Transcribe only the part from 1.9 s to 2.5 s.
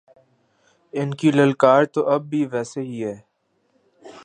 تو اب بھی